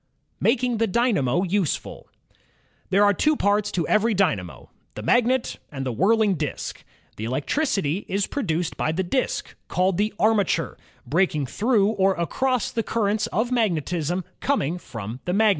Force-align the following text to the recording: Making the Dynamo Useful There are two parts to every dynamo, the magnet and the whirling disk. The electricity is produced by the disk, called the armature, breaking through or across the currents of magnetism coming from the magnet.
Making 0.49 0.79
the 0.79 0.87
Dynamo 0.87 1.43
Useful 1.43 2.09
There 2.89 3.03
are 3.05 3.13
two 3.13 3.35
parts 3.35 3.71
to 3.73 3.87
every 3.87 4.15
dynamo, 4.15 4.71
the 4.95 5.03
magnet 5.03 5.59
and 5.71 5.85
the 5.85 5.91
whirling 5.91 6.33
disk. 6.33 6.83
The 7.17 7.25
electricity 7.25 8.07
is 8.07 8.25
produced 8.25 8.77
by 8.77 8.93
the 8.93 9.03
disk, 9.03 9.53
called 9.67 9.97
the 9.97 10.11
armature, 10.17 10.75
breaking 11.05 11.45
through 11.45 11.89
or 11.89 12.15
across 12.15 12.71
the 12.71 12.81
currents 12.81 13.27
of 13.27 13.51
magnetism 13.51 14.23
coming 14.39 14.79
from 14.79 15.19
the 15.25 15.33
magnet. 15.33 15.49